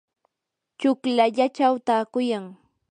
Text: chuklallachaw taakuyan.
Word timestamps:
chuklallachaw 0.79 1.75
taakuyan. 1.87 2.45